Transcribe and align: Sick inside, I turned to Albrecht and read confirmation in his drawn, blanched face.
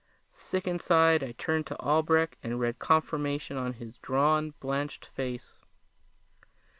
Sick 0.33 0.67
inside, 0.67 1.23
I 1.23 1.33
turned 1.33 1.67
to 1.67 1.79
Albrecht 1.79 2.35
and 2.41 2.59
read 2.59 2.79
confirmation 2.79 3.55
in 3.57 3.73
his 3.73 3.99
drawn, 3.99 4.55
blanched 4.59 5.05
face. 5.05 5.59